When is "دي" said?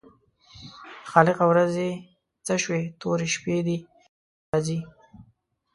3.67-3.77